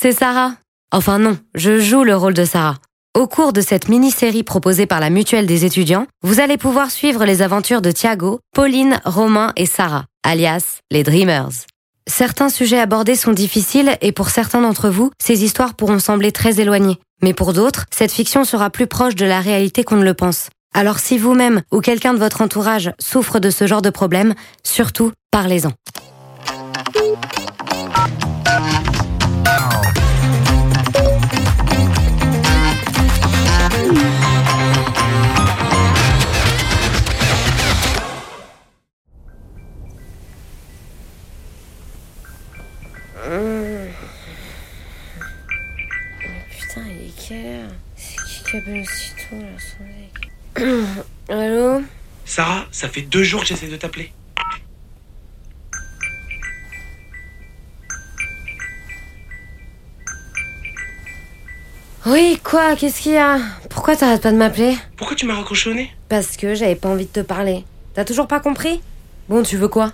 [0.00, 0.54] c'est Sarah.
[0.92, 2.76] Enfin non, je joue le rôle de Sarah.
[3.14, 7.26] Au cours de cette mini-série proposée par la Mutuelle des étudiants, vous allez pouvoir suivre
[7.26, 11.50] les aventures de Thiago, Pauline, Romain et Sarah, alias les Dreamers.
[12.06, 16.60] Certains sujets abordés sont difficiles et pour certains d'entre vous, ces histoires pourront sembler très
[16.60, 16.98] éloignées.
[17.20, 20.48] Mais pour d'autres, cette fiction sera plus proche de la réalité qu'on ne le pense.
[20.72, 25.12] Alors si vous-même ou quelqu'un de votre entourage souffre de ce genre de problème, surtout
[25.30, 25.72] parlez-en.
[47.30, 50.64] C'est qui qui appelle aussitôt là
[51.28, 51.84] sans Allô
[52.24, 54.12] Sarah, ça fait deux jours que j'essaie de t'appeler.
[62.06, 63.38] Oui, quoi Qu'est-ce qu'il y a?
[63.68, 64.76] Pourquoi t'arrêtes pas de m'appeler?
[64.96, 65.88] Pourquoi tu m'as raccroché au nez?
[66.08, 67.64] Parce que j'avais pas envie de te parler.
[67.94, 68.80] T'as toujours pas compris?
[69.28, 69.92] Bon, tu veux quoi?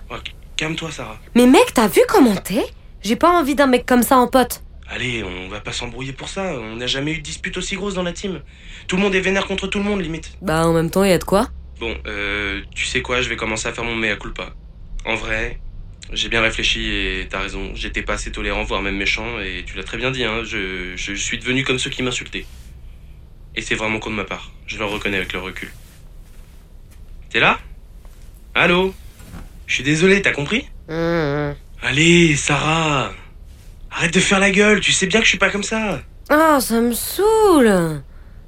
[0.55, 1.19] Calme-toi, Sarah.
[1.35, 2.65] Mais mec, t'as vu comment t'es?
[3.03, 4.63] J'ai pas envie d'un mec comme ça en pote.
[4.89, 6.43] Allez, on va pas s'embrouiller pour ça.
[6.59, 8.41] On n'a jamais eu de dispute aussi grosse dans la team.
[8.87, 10.31] Tout le monde est vénère contre tout le monde, limite.
[10.41, 11.49] Bah, en même temps, y a de quoi
[11.79, 14.53] Bon, euh, tu sais quoi, je vais commencer à faire mon mea culpa.
[15.05, 15.59] En vrai,
[16.13, 17.71] j'ai bien réfléchi et t'as raison.
[17.75, 20.43] J'étais pas assez tolérant, voire même méchant, et tu l'as très bien dit, hein.
[20.43, 22.45] Je, je suis devenu comme ceux qui m'insultaient.
[23.55, 24.51] Et c'est vraiment con de ma part.
[24.67, 25.69] Je le reconnais avec le recul.
[27.29, 27.59] T'es là?
[28.55, 28.93] Allô?
[29.65, 30.65] Je suis désolé, t'as compris?
[30.87, 31.55] Hum, hum.
[31.81, 33.11] Allez, Sarah
[33.97, 36.59] Arrête de faire la gueule, tu sais bien que je suis pas comme ça Oh,
[36.59, 38.03] ça me saoule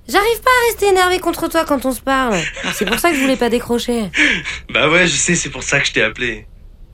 [0.08, 2.38] J'arrive pas à rester énervé contre toi quand on se parle.
[2.73, 4.11] C'est pour ça que je voulais pas décrocher.
[4.69, 6.45] Bah ouais, je sais, c'est pour ça que je t'ai appelé.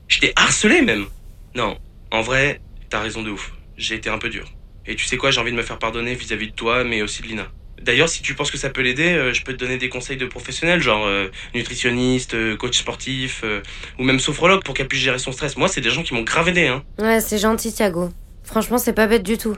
[0.08, 1.04] Je t'ai harcelé même.
[1.54, 1.76] Non,
[2.10, 3.52] en vrai, t'as raison de ouf.
[3.76, 4.50] J'ai été un peu dur.
[4.86, 7.20] Et tu sais quoi, j'ai envie de me faire pardonner vis-à-vis de toi, mais aussi
[7.20, 7.48] de Lina.
[7.82, 10.16] D'ailleurs, si tu penses que ça peut l'aider, euh, je peux te donner des conseils
[10.16, 13.44] de professionnels, genre euh, nutritionniste, euh, coach sportif,
[13.98, 15.58] ou même sophrologue pour qu'elle puisse gérer son stress.
[15.58, 16.82] Moi, c'est des gens qui m'ont grave aidé, hein.
[16.98, 18.10] Ouais, c'est gentil, Thiago.
[18.46, 19.56] Franchement, c'est pas bête du tout.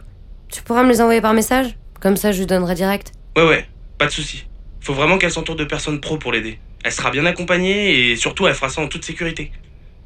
[0.51, 1.77] Tu pourras me les envoyer par message?
[2.01, 3.13] Comme ça, je lui donnerai direct.
[3.37, 3.69] Ouais, ouais,
[3.99, 4.47] pas de souci.
[4.81, 6.59] Faut vraiment qu'elle s'entoure de personnes pro pour l'aider.
[6.85, 9.53] Elle sera bien accompagnée et surtout, elle fera ça en toute sécurité.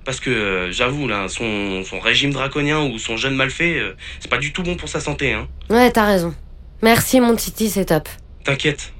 [0.04, 3.94] Parce que, euh, j'avoue, là, son, son régime draconien ou son jeûne mal fait, euh,
[4.18, 5.46] c'est pas du tout bon pour sa santé, hein.
[5.70, 6.34] Ouais, t'as raison.
[6.82, 8.08] Merci, mon Titi, c'est top.
[8.42, 8.92] T'inquiète,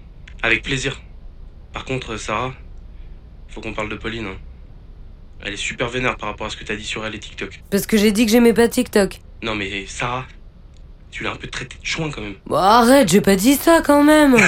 [0.45, 1.03] avec plaisir.
[1.73, 2.53] Par contre, euh, Sarah,
[3.49, 4.27] faut qu'on parle de Pauline.
[4.27, 4.37] hein.
[5.45, 7.63] Elle est super vénère par rapport à ce que t'as dit sur elle et TikTok.
[7.69, 9.19] Parce que j'ai dit que j'aimais pas TikTok.
[9.43, 10.25] Non mais Sarah,
[11.11, 12.35] tu l'as un peu traité de chouin quand même.
[12.47, 14.37] Bon, arrête, j'ai pas dit ça quand même.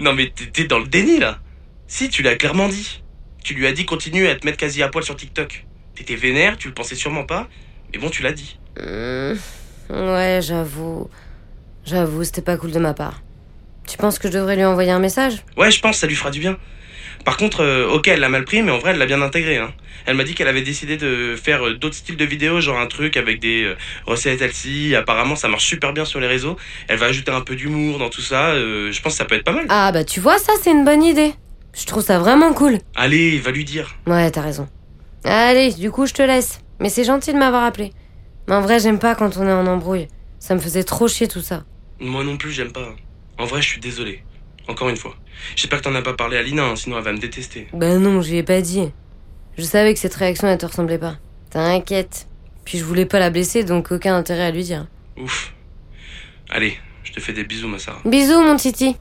[0.00, 1.38] Non mais t'es t'es dans le déni là.
[1.86, 3.02] Si, tu l'as clairement dit.
[3.44, 5.66] Tu lui as dit continue à te mettre quasi à poil sur TikTok.
[5.94, 7.48] T'étais vénère, tu le pensais sûrement pas,
[7.92, 8.58] mais bon, tu l'as dit.
[8.80, 9.36] Hum,
[9.90, 11.10] ouais, j'avoue.
[11.84, 13.20] J'avoue, c'était pas cool de ma part.
[13.86, 15.42] Tu penses que je devrais lui envoyer un message?
[15.56, 16.56] Ouais, je pense, ça lui fera du bien.
[17.24, 19.58] Par contre, euh, ok, elle l'a mal pris, mais en vrai, elle l'a bien intégré.
[19.58, 19.72] Hein.
[20.06, 22.86] Elle m'a dit qu'elle avait décidé de faire euh, d'autres styles de vidéos, genre un
[22.86, 24.96] truc avec des euh, recettes healthy.
[24.96, 26.56] Apparemment, ça marche super bien sur les réseaux.
[26.88, 28.50] Elle va ajouter un peu d'humour dans tout ça.
[28.50, 29.66] euh, je pense que ça peut être pas mal.
[29.68, 31.32] Ah bah tu vois, ça c'est une bonne idée.
[31.74, 32.78] Je trouve ça vraiment cool.
[32.96, 33.94] Allez, va lui dire.
[34.06, 34.68] Ouais, t'as raison.
[35.24, 36.60] Allez, du coup, je te laisse.
[36.80, 37.92] Mais c'est gentil de m'avoir appelé.
[38.48, 40.08] Mais en vrai, j'aime pas quand on est en embrouille.
[40.40, 41.62] Ça me faisait trop chier tout ça.
[42.00, 42.88] Moi non plus, j'aime pas.
[43.38, 44.24] En vrai, je suis désolé.
[44.68, 45.14] Encore une fois.
[45.56, 47.68] J'espère que t'en as pas parlé à Lina, hein, sinon elle va me détester.
[47.72, 48.90] Ben non, j'y ai pas dit.
[49.58, 51.16] Je savais que cette réaction, elle te ressemblait pas.
[51.50, 52.26] T'inquiète.
[52.64, 54.86] Puis je voulais pas la blesser, donc aucun intérêt à lui dire.
[55.18, 55.52] Ouf.
[56.48, 58.00] Allez, je te fais des bisous, ma Sarah.
[58.04, 58.96] Bisous, mon Titi.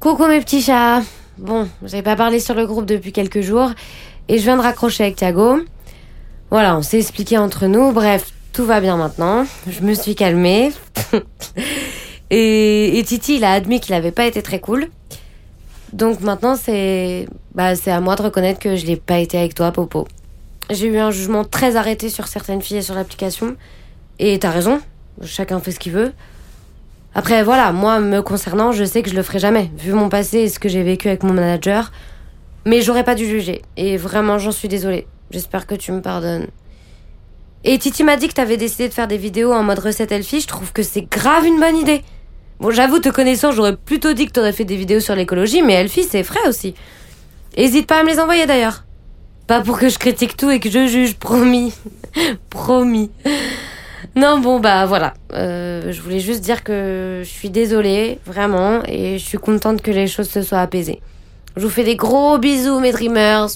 [0.00, 1.02] Coucou mes petits chats.
[1.36, 3.72] Bon, j'avais pas parlé sur le groupe depuis quelques jours
[4.28, 5.60] et je viens de raccrocher avec Thiago.
[6.50, 7.92] Voilà, on s'est expliqué entre nous.
[7.92, 9.44] Bref, tout va bien maintenant.
[9.68, 10.72] Je me suis calmée.
[12.30, 14.88] et, Titi, il a admis qu'il avait pas été très cool.
[15.92, 19.72] Donc maintenant, c'est bah, à moi de reconnaître que je l'ai pas été avec toi,
[19.72, 20.08] Popo.
[20.70, 23.56] J'ai eu un jugement très arrêté sur certaines filles et sur l'application.
[24.18, 24.80] Et t'as raison,
[25.22, 26.14] chacun fait ce qu'il veut.
[27.14, 30.38] Après, voilà, moi, me concernant, je sais que je le ferai jamais, vu mon passé
[30.38, 31.92] et ce que j'ai vécu avec mon manager.
[32.64, 33.60] Mais j'aurais pas dû juger.
[33.76, 35.06] Et vraiment, j'en suis désolée.
[35.30, 36.46] J'espère que tu me pardonnes.
[37.68, 40.40] Et Titi m'a dit que t'avais décidé de faire des vidéos en mode recette elfie.
[40.40, 42.04] Je trouve que c'est grave une bonne idée.
[42.60, 45.72] Bon, j'avoue, te connaissant, j'aurais plutôt dit que t'aurais fait des vidéos sur l'écologie, mais
[45.72, 46.76] elfie, c'est frais aussi.
[47.56, 48.84] Hésite pas à me les envoyer d'ailleurs.
[49.48, 51.74] Pas pour que je critique tout et que je juge, promis.
[52.50, 53.10] promis.
[54.14, 55.14] Non, bon, bah voilà.
[55.32, 59.90] Euh, je voulais juste dire que je suis désolée, vraiment, et je suis contente que
[59.90, 61.00] les choses se soient apaisées.
[61.56, 63.48] Je vous fais des gros bisous, mes dreamers.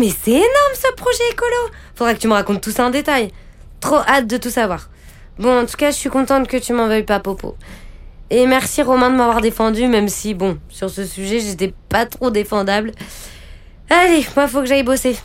[0.00, 3.30] Mais c'est énorme ce projet écolo Faudra que tu me racontes tout ça en détail.
[3.80, 4.88] Trop hâte de tout savoir.
[5.38, 7.56] Bon, en tout cas, je suis contente que tu m'en veuilles pas, Popo.
[8.30, 12.30] Et merci Romain de m'avoir défendu, même si, bon, sur ce sujet, j'étais pas trop
[12.30, 12.92] défendable.
[13.90, 15.16] Allez, moi, faut que j'aille bosser.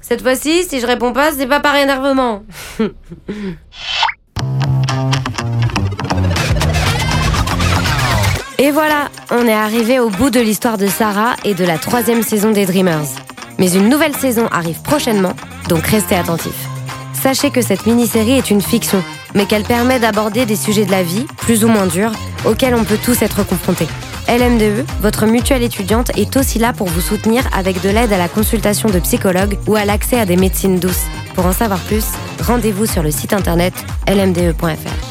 [0.00, 2.44] Cette fois-ci, si je réponds pas, c'est pas par énervement.
[8.58, 12.22] Et voilà, on est arrivé au bout de l'histoire de Sarah et de la troisième
[12.22, 13.25] saison des Dreamers.
[13.58, 15.34] Mais une nouvelle saison arrive prochainement,
[15.68, 16.68] donc restez attentifs.
[17.12, 19.02] Sachez que cette mini-série est une fiction,
[19.34, 22.12] mais qu'elle permet d'aborder des sujets de la vie, plus ou moins durs,
[22.44, 23.88] auxquels on peut tous être confrontés.
[24.28, 28.28] LMDE, votre mutuelle étudiante, est aussi là pour vous soutenir avec de l'aide à la
[28.28, 31.06] consultation de psychologues ou à l'accès à des médecines douces.
[31.34, 32.04] Pour en savoir plus,
[32.42, 33.74] rendez-vous sur le site internet
[34.08, 35.05] lmde.fr.